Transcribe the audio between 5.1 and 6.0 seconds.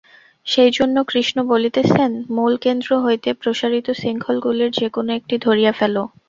একটি ধরিয়া ফেল।